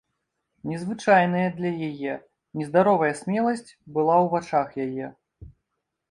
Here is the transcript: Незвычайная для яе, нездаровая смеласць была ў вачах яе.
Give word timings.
Незвычайная 0.69 1.49
для 1.57 1.71
яе, 1.89 2.13
нездаровая 2.61 3.09
смеласць 3.19 3.67
была 3.95 4.15
ў 4.23 4.25
вачах 4.33 4.67
яе. 4.87 5.05